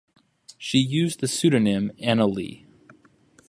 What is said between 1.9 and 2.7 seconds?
"Anna Li".